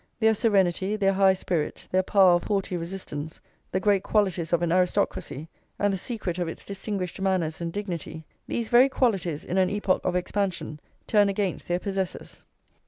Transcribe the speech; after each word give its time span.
Their 0.19 0.33
serenity, 0.33 0.95
their 0.95 1.13
high 1.13 1.35
spirit, 1.35 1.87
their 1.91 2.01
power 2.01 2.31
of 2.33 2.45
haughty 2.45 2.75
resistance, 2.75 3.39
the 3.71 3.79
great 3.79 4.01
qualities 4.01 4.51
of 4.51 4.63
an 4.63 4.71
aristocracy, 4.73 5.47
and 5.77 5.93
the 5.93 5.97
secret 5.97 6.39
of 6.39 6.47
its 6.47 6.65
distinguished 6.65 7.21
manners 7.21 7.61
and 7.61 7.71
dignity, 7.71 8.25
these 8.47 8.67
very 8.69 8.89
qualities, 8.89 9.45
in 9.45 9.59
an 9.59 9.69
epoch 9.69 10.01
of 10.03 10.15
expansion, 10.15 10.79
turn 11.05 11.29
against 11.29 11.67
their 11.67 11.77
possessors. 11.77 12.45